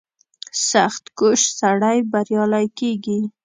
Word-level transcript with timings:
•سختکوش 0.69 1.41
سړی 1.59 1.97
بریالی 2.11 2.65
کېږي. 2.79 3.19